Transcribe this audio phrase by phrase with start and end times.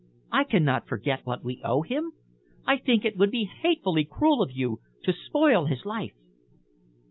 [0.31, 2.13] I cannot forget what we owe him.
[2.65, 6.15] I think it would be hatefully cruel of you to spoil his life."